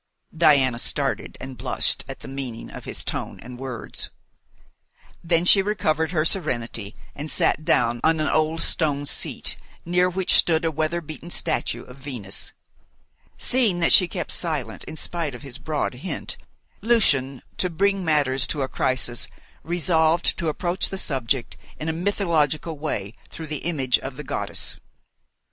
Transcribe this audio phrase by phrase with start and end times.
[0.35, 4.09] Diana started and blushed at the meaning of his tone and words.
[5.23, 10.33] Then she recovered her serenity and sat down on an old stone seat, near which
[10.33, 12.51] stood a weather beaten statue of Venus.
[13.37, 16.35] Seeing that she kept silent in spite of his broad hint,
[16.81, 19.27] Lucian to bring matters to a crisis
[19.61, 24.77] resolved to approach the subject in a mythological way through the image of the goddess.